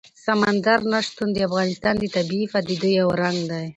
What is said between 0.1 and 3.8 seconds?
سمندر نه شتون د افغانستان د طبیعي پدیدو یو رنګ دی.